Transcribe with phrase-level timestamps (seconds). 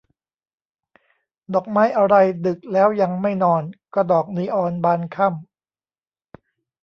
[1.53, 2.15] ดอกไม้อะไร
[2.45, 3.63] ดึกแล้วยังไม่นอน
[3.93, 5.41] ก็ดอกนีออนบานค่ำ